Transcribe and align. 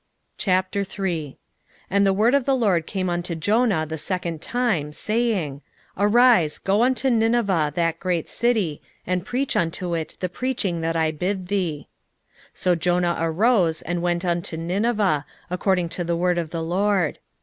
3:1 0.39 1.37
And 1.87 2.07
the 2.07 2.11
word 2.11 2.33
of 2.33 2.45
the 2.45 2.55
LORD 2.55 2.87
came 2.87 3.07
unto 3.07 3.35
Jonah 3.35 3.85
the 3.87 3.99
second 3.99 4.41
time, 4.41 4.91
saying, 4.93 5.61
3:2 5.95 6.01
Arise, 6.05 6.57
go 6.57 6.81
unto 6.81 7.11
Nineveh, 7.11 7.71
that 7.75 7.99
great 7.99 8.27
city, 8.27 8.81
and 9.05 9.23
preach 9.27 9.55
unto 9.55 9.93
it 9.93 10.17
the 10.19 10.27
preaching 10.27 10.81
that 10.81 10.95
I 10.95 11.11
bid 11.11 11.49
thee. 11.49 11.87
3:3 12.47 12.47
So 12.55 12.73
Jonah 12.73 13.17
arose, 13.19 13.83
and 13.83 14.01
went 14.01 14.25
unto 14.25 14.57
Nineveh, 14.57 15.23
according 15.51 15.89
to 15.89 16.03
the 16.03 16.15
word 16.17 16.39
of 16.39 16.49
the 16.49 16.63
LORD. 16.63 17.19